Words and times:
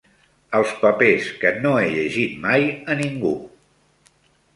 Els 0.59 0.69
papers 0.85 1.27
que 1.43 1.51
no 1.65 1.73
he 1.81 1.83
llegit 1.91 2.33
mai 2.47 2.65
a 2.95 2.97
ningú 3.03 3.35